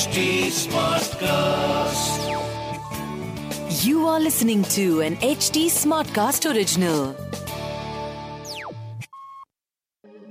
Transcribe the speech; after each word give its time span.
HD 0.00 0.20
Smartcast. 0.56 2.20
You 3.84 4.06
are 4.06 4.20
listening 4.20 4.62
to 4.74 4.84
an 5.00 5.16
HD 5.28 5.64
Smartcast 5.70 6.46
original. 6.50 7.00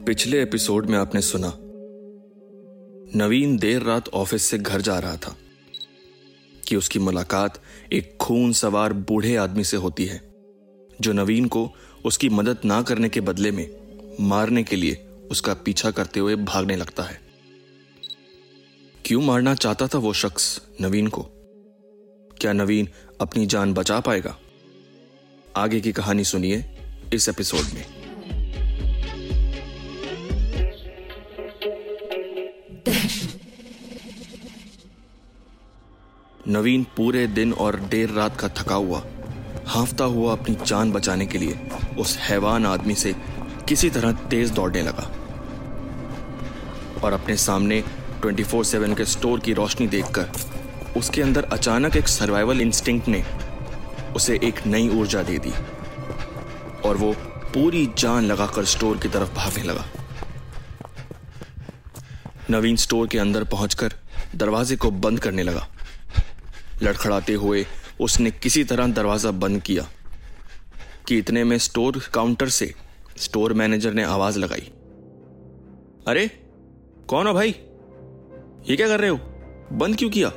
पिछले 0.06 0.42
episode 0.42 0.86
में 0.86 0.98
आपने 0.98 1.22
सुना 1.22 1.54
नवीन 3.16 3.58
देर 3.58 3.84
रात 3.84 4.10
ऑफ़िस 4.14 4.50
से 4.50 4.58
घर 4.58 4.82
जा 4.82 4.98
रहा 5.00 5.16
था 5.18 5.36
कि 6.68 6.76
उसकी 6.76 7.00
मुलाकात 7.00 7.62
एक 7.94 8.18
खून 8.22 8.54
सवार 8.64 8.94
बूढ़े 9.06 9.36
आदमी 9.46 9.64
से 9.64 9.78
होती 9.78 10.06
है 10.06 10.22
जो 11.02 11.14
नवीन 11.14 11.48
को 11.48 11.70
उसकी 12.06 12.30
मदद 12.42 12.66
ना 12.66 12.82
करने 12.82 13.10
के 13.10 13.22
बदले 13.32 13.52
में 13.52 13.68
मारने 14.30 14.64
के 14.64 14.76
लिए 14.76 15.06
उसका 15.32 15.54
पीछा 15.66 15.92
करते 15.92 16.20
हुए 16.20 16.36
भागने 16.46 16.76
लगता 16.76 17.04
है 17.04 17.29
क्यों 19.10 19.22
मारना 19.22 19.56
चाहता 19.56 19.88
था 19.88 19.98
वो 19.98 20.14
शख्स 20.14 20.62
नवीन 20.82 21.08
को? 21.08 21.22
क्या 22.42 22.54
नवीन 22.54 22.90
अपनी 23.22 23.46
जान 23.46 23.74
बचा 23.74 24.00
पाएगा? 24.00 24.38
आगे 25.56 25.82
की 25.82 25.92
कहानी 25.92 26.24
सुनिए 26.24 26.78
इस 27.14 27.30
एपिसोड 27.30 27.60
में। 27.60 27.86
नवीन 36.48 36.84
पूरे 36.84 37.28
दिन 37.28 37.54
और 37.54 37.80
देर 37.80 38.10
रात 38.10 38.42
का 38.42 38.48
थका 38.48 38.76
हुआ, 38.76 39.04
हाफता 39.68 40.04
हुआ 40.04 40.32
अपनी 40.32 40.58
जान 40.66 40.92
बचाने 40.92 41.26
के 41.26 41.38
लिए 41.38 41.70
उस 41.98 42.18
हैवान 42.18 42.66
आदमी 42.66 42.96
से 42.96 43.16
किसी 43.68 43.90
तरह 43.90 44.12
तेज 44.12 44.52
दौड़ने 44.52 44.82
लगा। 44.82 45.12
और 47.04 47.14
अपने 47.14 47.38
सामने 47.38 47.84
24/7 48.22 48.98
के 48.98 49.06
स्टोर 49.06 49.40
की 49.40 49.54
रोशनी 49.54 49.88
देखकर, 49.88 50.30
उसके 50.98 51.22
अंदर 51.22 51.44
अचानक 51.44 51.96
एक 51.96 52.08
सर्वाइवल 52.08 52.62
इंस्टिंक्ट 52.62 53.08
ने 53.08 53.24
उसे 54.16 54.40
एक 54.44 54.68
नई 54.68 54.90
ऊर्जा 54.90 55.24
दे 55.24 55.38
दी 55.38 55.52
और 56.86 56.98
वो 56.98 57.14
पूरी 57.54 57.90
जान 57.98 58.26
लगाकर 58.26 58.66
स्टोर 58.66 58.98
की 58.98 59.10
तरफ़ 59.10 59.34
भागने 59.34 59.64
लगा। 59.64 59.86
नवीन 62.50 62.76
स्टोर 62.76 63.08
के 63.08 63.20
अंदर 63.20 63.44
पहुंचकर 63.44 63.94
दरवाजे 64.36 64.76
को 64.76 64.92
बंद 64.92 65.20
करने 65.20 65.44
लगा। 65.44 65.68
लड़खड़ाते 66.84 67.34
हुए 67.34 67.66
उसने 68.02 68.32
किसी 68.32 68.64
तरह 68.64 68.88
दरवाज़ा 68.88 69.32
बंद 69.32 69.62
किया 69.62 69.88
कि 71.08 71.18
इतने 71.18 71.44
में 71.44 71.58
स्टोर 71.58 72.02
काउंटर 72.14 72.50
से 72.50 72.74
स्टोर 73.18 73.54
मैनेजर 73.54 73.94
ने 73.94 74.04
आवाज़ 74.04 74.40
लगाई। 74.40 74.72
अरे, 76.08 76.28
कौन 77.08 77.28
हो 77.28 77.34
भाई? 77.34 77.56
ये 78.68 78.76
क्या 78.76 78.88
कर 78.88 79.00
रहे 79.00 79.10
हो? 79.10 79.20
बंद 79.74 79.96
क्यों 79.96 80.10
किया? 80.10 80.32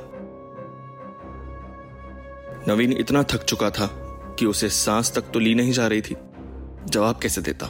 नवीन 2.67 2.93
इतना 2.93 3.23
थक 3.23 3.43
चुका 3.43 3.69
था 3.69 3.87
कि 4.39 4.45
उसे 4.45 4.69
सांस 4.69 5.15
तक 5.15 5.21
तो 5.21 5.39
ली 5.39 5.55
नहीं 5.55 5.71
जा 5.71 5.87
रही 5.87 6.01
थी। 6.01 6.15
जवाब 6.85 7.19
कैसे 7.19 7.41
देता? 7.41 7.65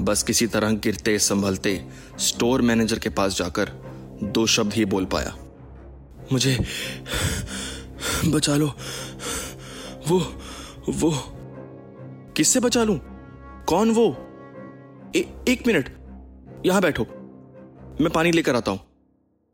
बस 0.00 0.22
किसी 0.22 0.46
तरह 0.46 0.70
गिरते 0.70 1.18
संभलते 1.18 1.88
स्टोर 2.18 2.62
मैनेजर 2.62 2.98
के 2.98 3.08
पास 3.08 3.38
जाकर 3.38 3.68
दो 4.22 4.46
शब्द 4.46 4.72
ही 4.72 4.84
बोल 4.84 5.04
पाया। 5.04 5.36
मुझे 6.32 6.58
बचा 8.26 8.56
लो। 8.56 8.72
वो 10.08 10.18
वो। 10.88 11.14
किससे 12.36 12.60
बचा 12.60 12.84
लूँ? 12.84 13.00
कौन 13.64 13.90
वो? 13.90 14.16
ए, 15.16 15.34
एक 15.48 15.66
मिनट। 15.66 15.88
यहाँ 16.66 16.82
बैठो। 16.82 17.06
मैं 18.00 18.10
पानी 18.10 18.32
लेकर 18.32 18.56
आता 18.56 18.70
हूँ। 18.70 18.87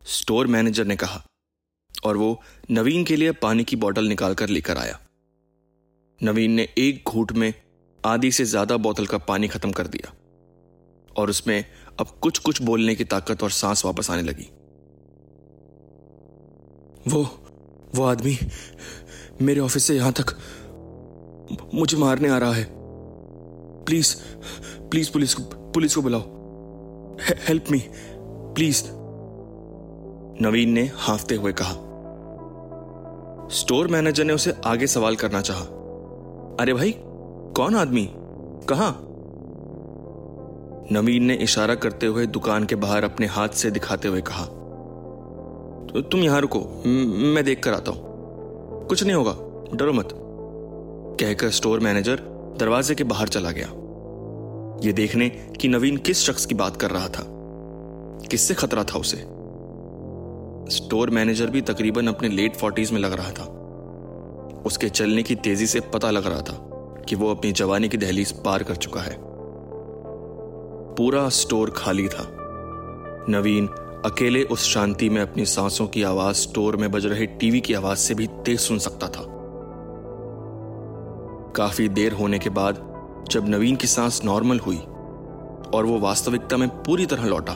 स्टोर 0.04 0.46
मैनेजर 0.46 0.84
ने 0.84 0.96
कहा 0.96 1.22
और 2.04 2.16
वो 2.16 2.40
नवीन 2.70 3.04
के 3.04 3.16
लिए 3.16 3.32
पानी 3.32 3.64
की 3.64 3.76
बोतल 3.76 4.08
निकालकर 4.08 4.48
लेकर 4.48 4.78
आया। 4.78 4.98
नवीन 6.20 6.50
ने 6.50 6.68
एक 6.78 7.02
घूट 7.08 7.32
में 7.32 7.52
आधी 8.04 8.30
से 8.32 8.44
ज़्यादा 8.44 8.76
बोतल 8.76 9.06
का 9.06 9.18
पानी 9.18 9.48
खत्म 9.48 9.70
कर 9.72 9.86
दिया 9.86 10.12
और 11.16 11.30
उसमें 11.30 11.64
अब 12.00 12.06
कुछ 12.22 12.38
कुछ 12.38 12.62
बोलने 12.62 12.94
की 12.94 13.04
ताकत 13.04 13.42
और 13.42 13.50
सांस 13.50 13.84
वापस 13.84 14.10
आने 14.10 14.22
लगी। 14.22 14.48
वो 17.10 17.22
वो 17.94 18.04
आदमी 18.04 18.36
मेरे 19.42 19.60
ऑफ़िस 19.60 19.84
से 19.84 19.96
यहाँ 19.96 20.12
तक 20.12 20.36
मुझे 21.74 21.96
मारने 21.96 22.28
आ 22.28 22.38
रहा 22.38 22.52
है। 22.52 22.66
प्लीज़ 23.84 24.14
प्लीज़ 24.90 25.12
पुलिस 25.12 25.34
को 25.34 25.42
पुलिस 25.72 25.94
को 25.94 26.02
बुलाओ। 26.02 26.22
Help 27.48 27.70
me, 27.70 27.82
please. 28.54 28.84
नवीन 30.40 30.70
ने 30.70 30.82
हाफते 30.96 31.34
हुए 31.34 31.52
कहा। 31.52 31.74
स्टोर 33.50 33.88
मैनेजर 33.88 34.24
ने 34.24 34.32
उसे 34.32 34.54
आगे 34.66 34.86
सवाल 34.86 35.16
करना 35.16 35.40
चाहा। 35.40 35.64
अरे 36.60 36.72
भाई, 36.72 36.94
कौन 37.56 37.76
आदमी? 37.76 38.08
कहा? 38.68 38.88
नवीन 40.92 41.24
ने 41.24 41.34
इशारा 41.34 41.74
करते 41.74 42.06
हुए 42.06 42.26
दुकान 42.26 42.64
के 42.64 42.74
बाहर 42.76 43.04
अपने 43.04 43.26
हाथ 43.26 43.48
से 43.48 43.70
दिखाते 43.70 44.08
हुए 44.08 44.20
कहा 44.20 44.44
तो 45.86 46.00
तुम 46.02 46.20
यहाँ 46.20 46.40
रुको, 46.40 46.60
मैं 47.34 47.44
देख 47.44 47.62
कर 47.64 47.72
आता 47.72 47.90
हूँ। 47.90 48.86
कुछ 48.88 49.02
नहीं 49.04 49.14
होगा, 49.14 49.36
डरो 49.76 49.92
मत। 49.92 50.08
कहकर 51.20 51.50
स्टोर 51.50 51.80
मैनेजर 51.80 52.20
दरवाजे 52.58 52.94
के 52.94 53.04
बाहर 53.04 53.28
चला 53.28 53.50
गया। 53.50 53.68
ये 54.84 54.92
देखने 54.92 55.28
कि 55.60 55.68
नवीन 55.68 55.96
किस 55.96 56.22
शख्स 56.22 56.46
की 56.46 56.54
बात 56.54 56.76
कर 56.76 56.90
रहा 56.90 57.08
था, 57.08 57.24
किससे 58.30 58.54
खतरा 58.54 58.84
था 58.84 58.98
उसे? 58.98 59.16
स्टोर 60.68 61.10
मैनेजर 61.10 61.46
भी 61.46 61.60
तकरीबन 61.60 62.06
अपने 62.06 62.28
लेट 62.28 62.56
फोर्टीज 62.56 62.92
में 62.92 63.00
लग 63.00 63.12
रहा 63.12 63.30
था। 63.30 63.44
उसके 64.66 64.88
चलने 64.88 65.22
की 65.22 65.34
तेज़ी 65.34 65.66
से 65.66 65.80
पता 65.80 66.10
लग 66.10 66.26
रहा 66.26 66.40
था 66.40 66.70
कि 67.08 67.16
वो 67.16 67.30
अपनी 67.30 67.52
जवानी 67.52 67.88
की 67.88 67.96
दहलीज 67.96 68.32
पार 68.32 68.62
कर 68.62 68.76
चुका 68.76 69.00
है। 69.00 69.16
पूरा 70.94 71.28
स्टोर 71.28 71.70
खाली 71.76 72.08
था। 72.08 72.28
नवीन, 73.28 73.66
अकेले 74.04 74.42
उस 74.42 74.64
शांति 74.64 75.08
में 75.08 75.22
अपनी 75.22 75.46
सांसों 75.46 75.86
की 75.86 76.02
आवाज़, 76.02 76.36
स्टोर 76.36 76.76
में 76.76 76.90
बज 76.90 77.06
रहे 77.06 77.26
टीवी 77.26 77.60
की 77.60 77.74
आवाज़ 77.74 77.98
से 77.98 78.14
भी 78.14 78.26
तेज 78.26 78.60
सुन 78.60 78.78
सकता 78.78 79.08
था। 79.08 79.26
काफ़ी 81.56 81.88
देर 81.88 82.12
होने 82.12 82.38
के 82.38 82.50
बाद, 82.50 82.74
जब 83.30 83.48
नवीन 83.48 83.76
की 83.76 83.86
सांस 83.86 84.24
नॉर्मल 84.24 84.58
हुई 84.58 84.78
और 85.74 85.86
वो 85.86 85.98
वास्तविकता 85.98 86.56
में 86.56 86.68
पूरी 86.68 87.06
तरह 87.06 87.24
लौटा, 87.24 87.52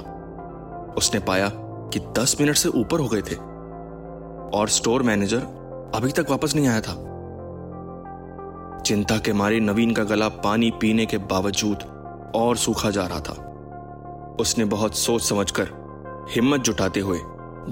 उसने 0.97 1.21
पाया 1.21 1.53
कि 1.93 2.01
दस 2.01 2.37
मिनट 2.41 2.57
से 2.57 2.69
ऊपर 2.69 3.01
हो 3.01 3.09
गए 3.09 3.23
थे 3.23 3.35
और 4.59 4.69
स्टोर 4.69 5.03
मैनेजर 5.03 5.41
अभी 5.95 6.13
तक 6.13 6.27
वापस 6.31 6.57
नहीं 6.57 6.69
आया 6.69 6.81
था। 6.81 7.05
चिंता 8.87 9.19
के 9.19 9.33
मारे 9.33 9.61
नवीन 9.61 9.93
का 9.93 10.05
गला 10.05 10.29
पानी 10.29 10.71
पीने 10.71 11.07
के 11.07 11.19
बावजूद 11.19 11.79
और 12.35 12.57
सूखा 12.57 12.91
जा 12.91 13.07
रहा 13.07 13.21
था। 13.21 13.45
उसने 14.41 14.65
बहुत 14.65 14.95
सोच 14.95 15.23
समझकर 15.23 15.69
हिम्मत 16.31 16.61
जुटाते 16.61 17.01
हुए 17.01 17.19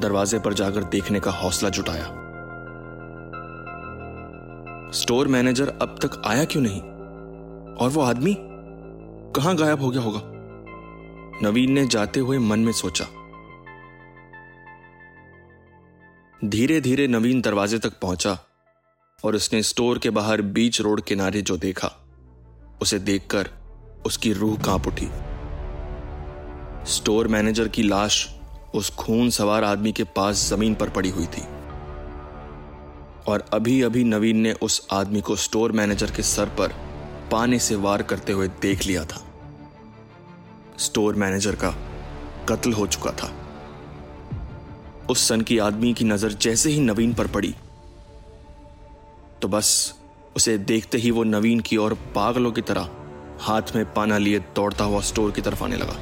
दरवाजे 0.01 0.39
पर 0.39 0.55
जाकर 0.55 0.85
देखने 0.85 1.21
का 1.21 1.31
हौसला 1.31 1.69
जुटाया। 1.69 2.05
स्टोर 4.93 5.29
मैनेजर 5.29 5.69
अब 5.69 5.97
तक 6.03 6.23
आया 6.27 6.45
क्यों 6.45 6.63
नहीं? 6.63 6.81
और 7.77 7.89
वो 7.89 8.03
आदमी 8.03 8.37
कहाँ 9.37 9.57
गायब 9.57 9.81
हो 9.81 9.91
गया 9.91 10.03
होगा? 10.03 10.21
नवीन 11.43 11.73
ने 11.73 11.87
जाते 11.87 12.21
हुए 12.21 12.39
मन 12.39 12.59
में 12.59 12.73
सोचा 12.73 13.05
धीरे 16.45 16.81
धीरे 16.81 17.07
नवीन 17.07 17.41
दरवाजे 17.41 17.79
तक 17.79 17.93
पहुँचा 18.03 18.39
और 19.25 19.35
उसने 19.35 19.63
स्टोर 19.63 19.99
के 19.99 20.11
बाहर 20.11 20.43
बीच 20.43 20.81
रोड 20.81 21.01
किनारे 21.01 21.43
जो 21.43 21.57
देखा, 21.57 21.91
उसे 22.83 22.99
देखकर 22.99 23.49
उसकी 24.07 24.33
रूह 24.33 24.59
काँप 24.59 24.87
उठी। 24.87 25.09
स्टोर 26.93 27.29
मैनेजर 27.29 27.69
की 27.69 27.83
लाश 27.83 28.29
उस 28.75 28.91
खून 28.91 29.31
सवार 29.31 29.65
आदमी 29.65 29.93
के 29.93 30.05
पास 30.05 30.49
ज़मीन 30.49 30.75
पर 30.75 30.89
पड़ी 30.89 31.11
हुई 31.11 31.27
थी। 31.27 31.43
और 33.29 33.45
अभी 33.53 33.83
अभी 33.83 34.05
नवीन 34.05 34.37
ने 34.37 34.53
उस 34.53 34.87
आदमी 34.93 35.21
को 35.21 35.37
स्टोर 35.37 35.73
मैनेजर 35.73 36.11
के 36.11 36.23
सर 36.23 36.49
पर 36.49 36.73
पाने 37.33 37.59
से 37.59 37.75
वार 37.75 38.03
करते 38.03 38.33
हुए 38.33 38.49
देख 38.49 38.87
लिया 38.87 39.05
था। 39.05 39.25
स्टोर 40.79 41.15
मैनेजर 41.15 41.55
का 41.55 41.71
कत्ल 42.49 42.73
हो 42.73 42.87
चुका 42.87 43.11
था। 43.11 43.46
उस 45.11 45.27
सन 45.29 45.41
की 45.41 45.59
आदमी 45.59 45.93
की 45.95 46.05
नज़र 46.05 46.33
जैसे 46.33 46.71
ही 46.71 46.81
नवीन 46.81 47.13
पर 47.15 47.27
पड़ी। 47.27 47.55
तो 49.43 49.49
बस 49.49 49.95
उसे 50.37 50.57
देखते 50.61 50.99
ही 50.99 51.11
वो 51.11 51.25
नवीन 51.25 51.61
की 51.61 51.77
ओर 51.77 51.95
पागलों 52.15 52.53
की 52.53 52.61
तरह 52.63 52.89
हाथ 53.41 53.75
में 53.77 53.85
पाना 53.93 54.19
लिए 54.19 54.39
दौड़ता 54.57 54.85
हुआ 54.85 55.01
स्टोर 55.03 55.31
की 55.31 55.41
तरफ़ 55.41 55.65
आने 55.65 55.77
लगा। 55.77 55.97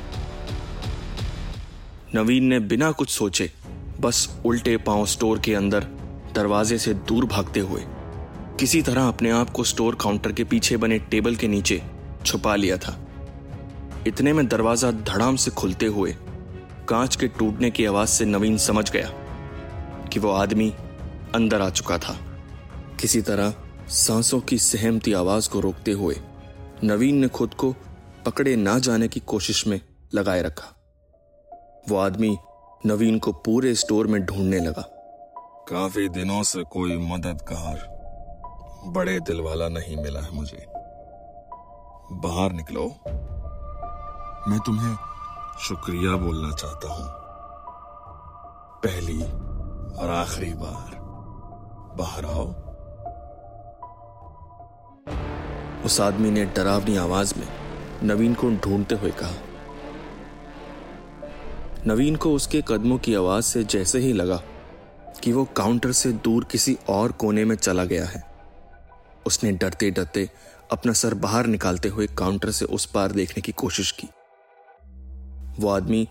नवीन 2.14 2.44
ने 2.44 2.58
बिना 2.62 2.90
कुछ 2.92 3.10
सोचे 3.10 3.50
बस 4.00 4.28
उल्टे 4.46 4.76
पाँव 4.76 5.06
स्टोर 5.06 5.38
के 5.38 5.54
अंदर 5.54 5.86
दरवाजे 6.34 6.78
से 6.78 6.94
दूर 6.94 7.24
भागते 7.26 7.60
हुए 7.60 7.82
किसी 8.60 8.82
तरह 8.82 9.08
अपने 9.08 9.30
आप 9.30 9.50
को 9.50 9.64
स्टोर 9.64 9.94
काउंटर 9.94 10.32
के 10.32 10.44
पीछे 10.44 10.76
बने 10.76 10.98
टेबल 11.10 11.36
के 11.36 11.48
नीचे 11.48 11.82
छुपा 12.26 12.54
लिया 12.56 12.76
था। 12.76 12.98
इतने 14.06 14.32
में 14.32 14.46
दरवाज़ा 14.46 14.90
धड़ाम 14.90 15.36
से 15.36 15.50
खुलते 15.50 15.86
हुए 15.86 16.14
कांच 16.88 17.16
के 17.16 17.28
टूटने 17.28 17.70
की 17.70 17.86
आवाज़ 17.86 18.08
से 18.08 18.24
नवीन 18.24 18.58
समझ 18.58 18.90
गया 18.90 19.08
कि 20.12 20.20
वो 20.20 20.30
आदमी 20.30 20.70
अंदर 21.34 21.60
आ 21.60 21.70
चुका 21.70 21.98
था। 21.98 22.16
किसी 23.00 23.22
तरह 23.22 23.54
सांसों 23.88 24.40
की 24.40 24.58
सहमती 24.58 25.12
आवाज़ 25.12 25.50
को 25.50 25.60
रोकते 25.60 25.92
हुए 25.92 26.16
नवीन 26.84 27.16
ने 27.16 27.28
खुद 27.28 27.54
को 27.54 27.74
पकड़े 28.26 28.56
ना 28.56 28.78
जाने 28.78 29.08
की 29.08 29.20
कोशिश 29.20 29.66
में 29.66 29.80
लगाए 30.14 30.42
रखा। 30.42 30.68
वो 31.88 31.96
आदमी 31.96 32.36
नवीन 32.86 33.18
को 33.18 33.32
पूरे 33.32 33.74
स्टोर 33.74 34.06
में 34.06 34.20
ढूँढने 34.22 34.60
लगा। 34.60 34.82
काफ़ी 35.68 36.08
दिनों 36.08 36.42
से 36.42 36.62
कोई 36.62 36.96
मददगार, 36.96 37.94
बड़े 38.86 39.20
दिल 39.20 39.40
वाला 39.40 39.68
नहीं 39.68 39.96
मिला 39.96 40.20
है 40.20 40.30
मुझे। 40.32 40.66
बाहर 42.12 42.52
निकलो। 42.52 42.84
मैं 44.48 44.58
तुम्हें 44.60 45.13
शुक्रिया 45.60 46.16
बोलना 46.16 46.54
चाहता 46.54 46.88
हूँ। 46.88 47.06
पहली 48.80 49.22
और 49.96 50.10
आखिरी 50.10 50.54
बार। 50.54 50.98
बाहर 51.98 52.24
आओ। 52.24 52.54
उस 55.84 56.00
आदमी 56.00 56.30
ने 56.30 56.44
डरावनी 56.44 56.96
आवाज़ 56.96 57.34
में 57.38 57.48
नवीन 58.02 58.34
को 58.34 58.50
ढूंढते 58.50 58.94
हुए 58.94 59.10
कहा। 59.10 59.34
नवीन 61.86 62.16
को 62.16 62.34
उसके 62.34 62.62
कदमों 62.68 62.98
की 62.98 63.14
आवाज़ 63.14 63.44
से 63.44 63.64
जैसे 63.64 63.98
ही 63.98 64.12
लगा 64.12 64.42
कि 65.22 65.32
वो 65.32 65.44
काउंटर 65.44 65.92
से 65.92 66.12
दूर 66.12 66.44
किसी 66.44 66.78
और 66.88 67.12
कोने 67.12 67.44
में 67.44 67.56
चला 67.56 67.84
गया 67.84 68.06
है। 68.06 68.34
उसने 69.26 69.52
डरते 69.52 69.90
डरते 69.90 70.30
अपना 70.72 70.92
सर 70.92 71.14
बाहर 71.14 71.46
निकालते 71.46 71.88
हुए 71.88 72.06
काउंटर 72.06 72.50
से 72.50 72.64
उस 72.64 72.86
पार 72.86 73.12
देखने 73.12 73.40
की 73.40 73.52
कोशिश 73.52 73.90
की। 73.90 74.08
वो 75.58 75.68
आदमी 75.70 76.06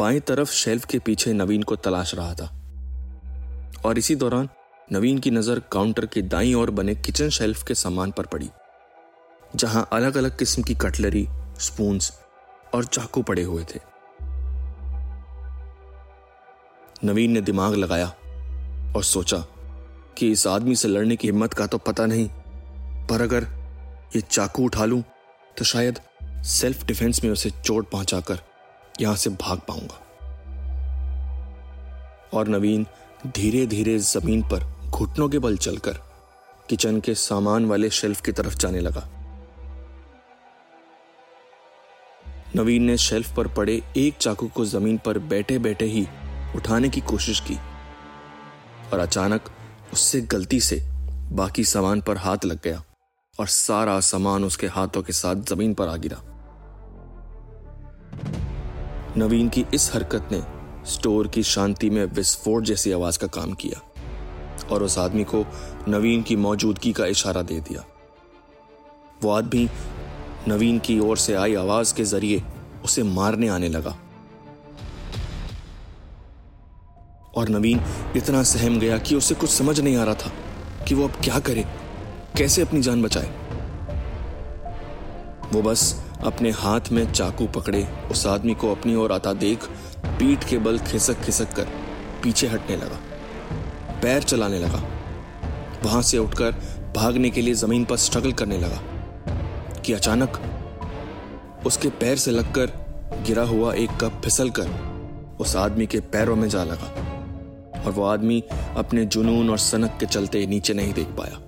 बाएँ 0.00 0.20
तरफ़ 0.20 0.50
शेल्फ 0.52 0.84
के 0.84 0.98
पीछे 0.98 1.32
नवीन 1.32 1.62
को 1.62 1.76
तलाश 1.76 2.14
रहा 2.14 2.34
था। 2.34 2.50
और 3.84 3.98
इसी 3.98 4.14
दौरान 4.16 4.48
नवीन 4.88 5.18
की 5.18 5.30
नज़र 5.30 5.60
काउंटर 5.72 6.06
के 6.06 6.22
दाई 6.24 6.54
ओर 6.54 6.70
बने 6.70 6.94
किचन 6.94 7.28
शेल्फ 7.30 7.62
के 7.62 7.74
सामान 7.74 8.10
पर 8.10 8.26
पड़ी, 8.26 8.48
जहाँ 9.56 9.88
अलग 9.92 10.16
अलग 10.16 10.38
किस्म 10.38 10.62
की 10.62 10.74
कटलरी, 10.74 11.26
स्पून्स 11.60 12.12
और 12.74 12.84
चाकू 12.84 13.22
पड़े 13.22 13.42
हुए 13.42 13.64
थे। 13.64 13.80
नवीन 17.04 17.30
ने 17.30 17.40
दिमाग 17.40 17.74
लगाया 17.74 18.06
और 18.96 19.04
सोचा 19.04 19.44
कि 20.18 20.30
इस 20.32 20.46
आदमी 20.46 20.74
से 20.76 20.88
लड़ने 20.88 21.16
की 21.16 21.28
हिम्मत 21.28 21.54
का 21.54 21.66
तो 21.66 21.78
पता 21.78 22.06
नहीं, 22.06 22.28
पर 23.08 23.22
अगर 23.22 23.46
ये 24.16 24.20
चाकू 24.22 24.64
उठा 24.64 24.84
लूँ 24.84 25.02
तो 25.58 25.64
शायद 25.64 26.00
सेल्फ 26.46 26.84
डिफेंस 26.86 27.22
में 27.24 27.30
उसे 27.30 27.50
चोट 27.56 27.90
पहुंचाकर 27.90 28.40
यहाँ 29.00 29.16
से 29.16 29.30
भाग 29.30 29.60
पाऊँगा। 29.68 30.02
और 32.34 32.48
नवीन 32.48 32.86
धीरे 33.26 33.66
धीरे 33.66 33.98
ज़मीन 33.98 34.42
पर 34.42 34.64
घुटनों 34.90 35.28
के 35.28 35.38
बल 35.38 35.56
चलकर 35.56 35.98
किचन 36.68 37.00
के 37.00 37.14
सामान 37.14 37.64
वाले 37.64 37.90
शेल्फ 37.90 38.20
की 38.20 38.32
तरफ़ 38.32 38.56
जाने 38.56 38.80
लगा। 38.80 39.08
नवीन 42.56 42.82
ने 42.82 42.96
शेल्फ 42.96 43.34
पर 43.36 43.48
पड़े 43.48 43.82
एक 43.96 44.16
चाकू 44.16 44.48
को 44.48 44.64
ज़मीन 44.64 44.98
पर 44.98 45.18
बैठे 45.18 45.58
बैठे 45.58 45.84
ही 45.84 46.06
उठाने 46.56 46.88
की 46.88 47.00
कोशिश 47.00 47.40
की 47.40 47.58
और 48.92 48.98
अचानक 48.98 49.50
उससे 49.92 50.20
गलती 50.20 50.60
से 50.60 50.80
बाकी 51.32 51.64
सामान 51.64 52.00
पर 52.00 52.16
हाथ 52.16 52.44
लग 52.44 52.62
गया 52.64 52.82
और 53.38 53.46
सारा 53.46 53.98
सामान 54.00 54.44
उसके 54.44 54.66
हाथों 54.66 55.02
के 55.02 55.12
साथ 55.12 55.42
ज़मीन 55.44 55.74
पर 55.74 55.88
आ 55.88 55.96
गिरा। 55.96 56.22
नवीन 59.18 59.48
की 59.48 59.64
इस 59.74 59.90
हरकत 59.94 60.28
ने 60.32 60.42
स्टोर 60.86 61.28
की 61.28 61.42
शांति 61.42 61.90
में 61.90 62.04
विस्फोट 62.04 62.64
जैसी 62.64 62.92
आवाज़ 62.92 63.18
का 63.18 63.26
काम 63.26 63.52
किया 63.52 63.80
और 64.70 64.82
उस 64.82 64.98
आदमी 64.98 65.24
को 65.24 65.44
नवीन 65.88 66.22
की 66.22 66.36
मौजूदगी 66.36 66.92
का 66.92 67.06
इशारा 67.06 67.42
दे 67.42 67.60
दिया। 67.60 67.84
वो 69.22 69.30
आदमी 69.30 69.68
नवीन 70.48 70.78
की 70.78 70.98
ओर 70.98 71.16
से 71.16 71.34
आई 71.34 71.54
आवाज़ 71.54 71.94
के 71.94 72.04
ज़रिए 72.04 72.42
उसे 72.84 73.02
मारने 73.02 73.48
आने 73.48 73.68
लगा। 73.68 73.96
और 77.36 77.48
नवीन 77.48 77.80
इतना 78.16 78.42
सहम 78.42 78.78
गया 78.78 78.98
कि 78.98 79.14
उसे 79.14 79.34
कुछ 79.34 79.50
समझ 79.50 79.80
नहीं 79.80 79.96
आ 79.96 80.04
रहा 80.04 80.14
था 80.14 80.32
कि 80.84 80.94
वो 80.94 81.08
अब 81.08 81.20
क्या 81.24 81.38
करे, 81.38 81.64
कैसे 82.36 82.62
अपनी 82.62 82.80
जान 82.80 83.02
बचाए। 83.02 83.34
वो 85.52 85.62
बस 85.62 86.05
अपने 86.24 86.50
हाथ 86.50 86.80
में 86.92 87.12
चाकू 87.12 87.46
पकड़े, 87.46 87.86
उस 88.10 88.26
आदमी 88.26 88.54
को 88.54 88.70
अपनी 88.70 88.94
ओर 88.94 89.12
आता 89.12 89.32
देख, 89.32 89.64
पीठ 90.06 90.44
के 90.44 90.58
बल 90.58 90.78
खिसक 90.78 91.20
खिसक 91.20 91.52
कर 91.52 91.68
पीछे 92.22 92.46
हटने 92.46 92.76
लगा। 92.76 92.98
पैर 94.02 94.22
चलाने 94.22 94.58
लगा। 94.58 94.82
वहाँ 95.84 96.02
से 96.02 96.18
उठकर 96.18 96.52
भागने 96.96 97.30
के 97.30 97.42
लिए 97.42 97.54
ज़मीन 97.54 97.84
पर 97.84 97.96
स्ट्रगल 97.96 98.32
करने 98.32 98.58
लगा 98.58 98.80
कि 99.80 99.92
अचानक 99.92 100.40
उसके 101.66 101.88
पैर 101.90 102.16
से 102.16 102.30
लगकर 102.30 102.72
गिरा 103.26 103.42
हुआ 103.42 103.72
एक 103.74 103.90
कप 103.90 104.20
फिसल 104.24 104.50
कर 104.50 104.70
उस 105.40 105.56
आदमी 105.56 105.86
के 105.86 106.00
पैरों 106.00 106.36
में 106.36 106.48
जा 106.48 106.64
लगा 106.64 107.82
और 107.84 107.92
वो 107.92 108.04
आदमी 108.04 108.42
अपने 108.76 109.04
जुनून 109.04 109.50
और 109.50 109.58
सनक 109.58 109.96
के 110.00 110.06
चलते 110.06 110.46
नीचे 110.46 110.74
नहीं 110.74 110.92
देख 110.92 111.06
पाया। 111.06 111.40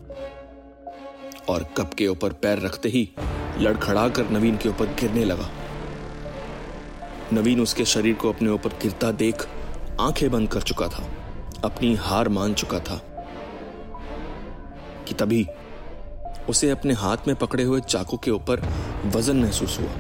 और 1.48 1.62
कप 1.76 1.94
के 1.94 2.06
ऊपर 2.08 2.32
पैर 2.32 2.58
रखते 2.58 2.88
ही 2.88 3.08
लड़खड़ा 3.60 4.08
कर 4.08 4.31
नवीन 4.31 4.56
के 4.56 4.69
ऊपर 4.69 4.87
गिरने 5.00 5.25
लगा। 5.25 5.49
नवीन 7.32 7.60
उसके 7.60 7.84
शरीर 7.84 8.14
को 8.14 8.32
अपने 8.32 8.50
ऊपर 8.50 8.70
गिरता 8.82 9.10
देख 9.12 9.46
आँखें 10.00 10.31
बंद 10.31 10.49
कर 10.49 10.62
चुका 10.62 10.88
था, 10.88 11.05
अपनी 11.64 11.94
हार 11.94 12.28
मान 12.28 12.55
चुका 12.55 12.78
था 12.81 13.00
कि 15.08 15.14
तभी 15.14 15.46
उसे 16.49 16.70
अपने 16.70 16.94
हाथ 16.94 17.26
में 17.26 17.34
पकड़े 17.37 17.62
हुए 17.62 17.81
चाकू 17.81 18.16
के 18.16 18.31
ऊपर 18.31 18.62
वज़न 19.06 19.37
महसूस 19.37 19.78
हुआ 19.81 19.93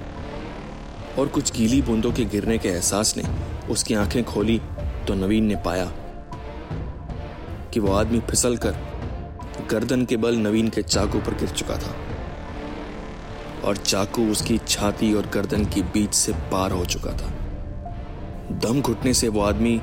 और 1.18 1.28
कुछ 1.28 1.52
गीली 1.52 1.82
बूंदों 1.82 2.12
के 2.12 2.24
गिरने 2.24 2.58
के 2.58 2.68
एहसास 2.68 3.16
ने 3.16 3.24
उसकी 3.70 3.94
आँखें 3.94 4.22
खोली 4.24 4.60
तो 5.08 5.14
नवीन 5.14 5.44
ने 5.44 5.56
पाया 5.56 5.92
कि 7.72 7.80
वो 7.80 7.92
आदमी 7.92 8.20
फिसल 8.20 8.56
कर 8.56 8.76
गर्दन 9.70 10.04
के 10.04 10.16
बल 10.16 10.36
नवीन 10.36 10.68
के 10.68 10.82
चाकू 10.82 11.18
पर 11.18 11.34
गिर 11.34 11.48
चुका 11.48 11.76
था। 11.76 11.94
और 13.64 13.76
चाकू 13.76 14.30
उसकी 14.30 14.58
छाती 14.58 15.12
और 15.14 15.26
गर्दन 15.26 15.64
के 15.64 15.82
बीच 15.82 16.14
से 16.14 16.32
पार 16.52 16.72
हो 16.72 16.84
चुका 16.84 17.12
था। 17.12 17.32
दम 18.62 18.80
घुटने 18.80 19.14
से 19.14 19.28
वो 19.28 19.40
आदमी 19.40 19.80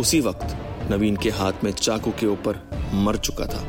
उसी 0.00 0.20
वक्त 0.20 0.56
नवीन 0.90 1.16
के 1.16 1.30
हाथ 1.30 1.64
में 1.64 1.70
चाकू 1.72 2.10
के 2.10 2.26
ऊपर 2.26 2.60
मर 2.94 3.16
चुका 3.16 3.46
था। 3.46 3.64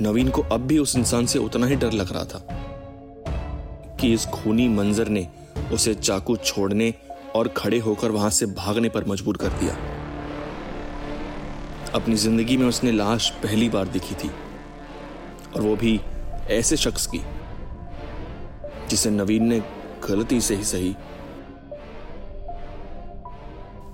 नवीन 0.00 0.28
को 0.28 0.42
अब 0.42 0.60
भी 0.60 0.78
उस 0.78 0.96
इंसान 0.96 1.26
से 1.26 1.38
उतना 1.38 1.66
ही 1.66 1.76
डर 1.76 1.92
लग 1.92 2.12
रहा 2.12 2.24
था 2.24 2.46
कि 4.00 4.12
इस 4.12 4.26
खूनी 4.26 4.68
मंजर 4.68 5.08
ने 5.08 5.26
उसे 5.72 5.94
चाकू 5.94 6.36
छोड़ने 6.36 6.92
और 7.36 7.48
खड़े 7.48 7.78
होकर 7.78 8.10
वहाँ 8.10 8.30
से 8.30 8.46
भागने 8.46 8.88
पर 8.88 9.04
मजबूर 9.08 9.36
कर 9.36 9.52
दिया। 9.60 9.76
अपनी 11.94 12.14
ज़िंदगी 12.14 12.56
में 12.56 12.66
उसने 12.66 12.92
लाश 12.92 13.30
पहली 13.42 13.68
बार 13.68 13.88
देखी 13.88 14.14
थी 14.14 14.30
और 15.56 15.62
वो 15.62 15.76
भी 15.76 16.00
ऐसे 16.50 16.76
शख्स 16.76 17.06
की 17.06 17.18
जिसे 18.90 19.10
नवीन 19.10 19.44
ने 19.44 19.60
गलती 20.08 20.40
से 20.40 20.54
ही 20.54 20.64
सही 20.64 20.94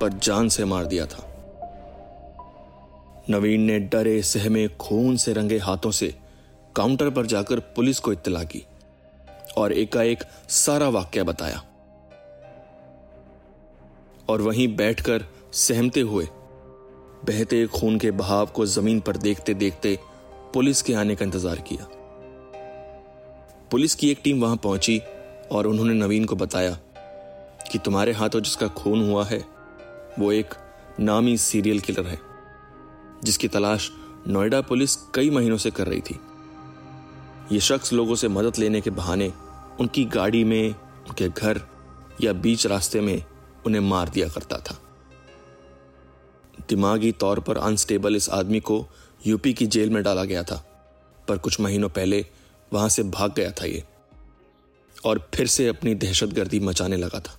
पर 0.01 0.19
जान 0.23 0.49
से 0.49 0.65
मार 0.65 0.87
दिया 0.87 1.07
था। 1.07 1.27
नवीन 3.31 3.61
ने 3.61 3.79
डरे, 3.79 4.23
सहमे, 4.23 4.69
खून 4.69 5.17
से 5.17 5.33
रंगे 5.33 5.59
हाथों 5.59 5.91
से 5.91 6.15
काउंटर 6.77 7.11
पर 7.11 7.27
जाकर 7.27 7.61
पुलिस 7.77 7.99
को 7.99 8.13
इत्तला 8.13 8.43
की 8.45 8.63
और 9.57 9.73
एकाएक 9.73 10.23
सारा 10.49 10.89
वाक्य 10.89 11.23
बताया। 11.23 11.63
और 14.29 14.43
वहीं 14.43 14.67
बैठकर 14.77 15.25
सहमते 15.53 16.01
हुए, 16.01 16.27
बहते 17.25 17.67
खून 17.67 17.99
के 17.99 18.11
बहाव 18.11 18.47
को 18.47 18.67
ज़मीन 18.67 19.01
पर 19.01 19.17
देखते 19.17 19.55
देखते 19.55 19.99
पुलिस 20.55 20.83
के 20.83 20.95
आने 20.95 21.15
का 21.17 21.25
इंतज़ार 21.25 21.61
किया। 21.61 21.87
पुलिस 23.71 23.95
की 23.95 24.11
एक 24.11 24.21
टीम 24.25 24.41
वहाँ 24.41 24.57
पहुँची 24.57 24.99
और 25.53 25.67
उन्होंने 25.67 25.93
नवीन 25.95 26.25
को 26.25 26.37
बताया 26.37 26.71
कि 27.71 27.79
तुम्हारे 27.79 28.13
हाथों 28.13 28.41
जिसका 28.41 28.67
खून 28.69 29.11
हुआ 29.11 29.25
है, 29.25 29.39
वो 30.19 30.31
एक 30.33 30.55
नामी 31.01 31.37
सीरियल 31.39 31.81
किलर 31.81 32.07
है, 32.07 32.19
जिसकी 33.25 33.49
तलाश 33.49 33.91
नोएडा 34.29 34.61
पुलिस 34.61 34.97
कई 35.15 35.31
महीनों 35.31 35.57
से 35.57 35.71
कर 35.71 35.87
रही 35.87 36.01
थी। 36.01 36.19
ये 37.53 37.61
शख्स 37.61 37.93
लोगों 37.93 38.15
से 38.15 38.29
मदद 38.29 38.59
लेने 38.59 38.81
के 38.81 38.91
बहाने 38.91 39.33
उनकी 39.81 40.05
गाड़ी 40.05 40.43
में, 40.45 40.75
उनके 41.09 41.29
घर 41.29 41.61
या 42.21 42.33
बीच 42.33 42.67
रास्ते 42.67 43.01
में 43.01 43.23
उन्हें 43.67 43.83
मार 43.83 44.09
दिया 44.09 44.29
करता 44.29 44.59
था। 44.61 44.79
दिमागी 46.69 47.13
तौर 47.13 47.41
पर 47.41 47.59
अनस्टेबल 47.59 48.17
इस 48.17 48.29
आदमी 48.31 48.61
को 48.61 48.85
यूपी 49.27 49.53
की 49.55 49.67
जेल 49.67 49.91
में 49.91 50.03
डाला 50.03 50.25
गया 50.25 50.43
था, 50.43 50.65
पर 51.29 51.39
कुछ 51.39 51.61
महीनों 51.61 51.89
पहले 51.89 52.25
वहाँ 52.73 52.89
से 52.89 53.03
भाग 53.03 53.35
गया 53.35 53.51
था 53.51 53.65
ये। 53.65 53.85
और 55.05 55.31
फिर 55.35 55.47
से 55.47 55.67
अपनी 55.69 55.95
दहशतगर्दी 55.95 56.61
मचाने 56.61 56.97
लगा 56.97 57.21
था। 57.21 57.39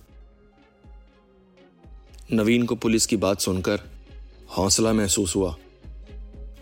नवीन 2.32 2.66
को 2.66 2.74
पुलिस 2.74 3.06
की 3.06 3.16
बात 3.16 3.40
सुनकर 3.40 3.80
हौसला 4.56 4.92
महसूस 4.92 5.36
हुआ 5.36 5.56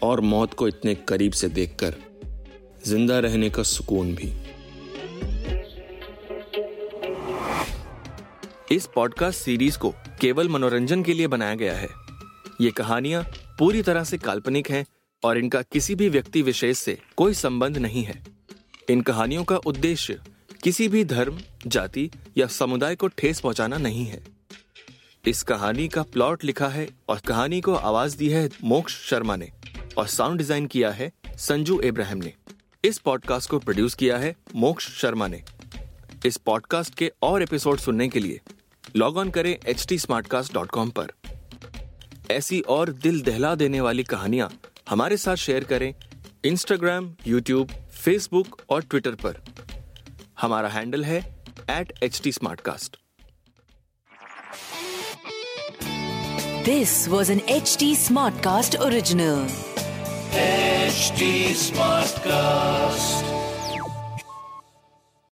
और 0.03 0.21
मौत 0.21 0.55
को 0.55 0.69
इतने 0.69 0.95
करीब 0.95 1.33
से 1.33 1.49
देखकर 1.49 1.95
ज़िंदा 2.87 3.19
रहने 3.19 3.50
का 3.50 3.62
सुकून 3.62 4.15
भी। 4.15 4.33
इस 8.77 8.87
पॉडकास्ट 8.87 9.41
सीरीज़ 9.41 9.79
को 9.79 9.95
केवल 10.21 10.49
मनोरंजन 10.49 11.03
के 11.03 11.12
लिए 11.12 11.27
बनाया 11.27 11.55
गया 11.55 11.75
है। 11.75 11.89
ये 12.61 12.71
कहानियाँ 12.71 13.23
पूरी 13.59 13.83
तरह 13.83 14.05
से 14.05 14.19
काल्पनिक 14.19 14.71
हैं 14.71 14.87
और 15.23 15.39
इनका 15.39 15.62
किसी 15.62 15.95
भी 15.95 16.09
व्यक्ति 16.09 16.43
विशेष 16.43 16.79
से 16.79 16.99
कोई 17.17 17.35
संबंध 17.35 17.79
नहीं 17.79 18.03
है। 18.05 18.40
इन 18.91 19.01
कहानियों 19.01 19.45
का 19.45 19.57
उद्देश्य 19.57 20.19
किसी 20.63 20.87
भी 20.89 21.05
धर्म, 21.05 21.39
जाति 21.67 22.11
या 22.39 22.47
समुदाय 22.47 22.97
को 22.97 23.09
ठेस 23.09 23.41
पहुंचाना 23.41 23.77
नहीं 23.77 24.05
है। 24.07 24.23
इस 25.27 25.43
कहानी 25.43 25.87
का 25.89 26.03
प्लॉट 26.03 26.45
लिखा 26.45 26.69
है 26.69 26.89
और 27.09 27.19
कहानी 27.19 27.61
को 27.61 27.75
आवाज़ 27.75 28.17
दी 28.17 28.29
है 28.29 28.49
मोक्ष 28.65 28.97
शर्मा 29.11 29.37
ने 29.37 29.51
और 29.99 30.07
साउंड 30.07 30.39
डिज़ाइन 30.39 30.67
किया 30.67 30.91
है 30.91 31.11
संजू 31.37 31.81
इब्राहिम 31.81 32.19
ने। 32.19 32.33
इस 32.85 32.99
पॉडकास्ट 32.99 33.51
को 33.51 33.59
प्रोड्यूस 33.59 33.95
किया 33.95 34.19
है 34.19 34.35
मोक्ष 34.55 34.89
शर्मा 34.89 35.29
ने। 35.29 35.43
इस 36.27 36.37
पॉडकास्ट 36.37 36.95
के 36.95 37.13
और 37.23 37.43
एपिसोड 37.43 37.79
सुनने 37.79 38.09
के 38.09 38.21
लिए 38.21 38.41
लॉग 38.97 39.17
ऑन 39.17 39.31
करें 39.31 39.57
एच 39.67 40.07
पर। 40.73 41.13
ऐसी 42.31 42.61
और 42.61 42.93
दिल 42.93 43.23
दहला 43.23 43.55
देने 43.55 43.81
वाली 43.81 44.05
कहानियाँ 44.05 44.51
हमारे 44.91 45.17
साथ 45.17 45.37
शेयर 45.37 45.65
करें 45.65 45.95
इंस्टाग्राम 46.45 47.15
यूट्यूब 47.27 47.71
फेसबुक 48.04 48.61
और 48.71 48.83
ट्विटर 48.90 49.14
पर। 49.25 49.42
हमारा 50.40 50.69
हैंडल 50.69 51.04
है 51.04 51.19
at 51.71 51.92
H 52.02 52.21
T 52.25 52.33
Smartcast 52.69 52.97
this 56.64 56.92
was 57.09 57.33
an 57.33 57.40
H 57.49 57.76
T 57.80 57.95
Smartcast 58.45 58.76
original 58.87 59.47
H 60.40 61.12
T 61.19 61.54
Smartcast 62.26 63.38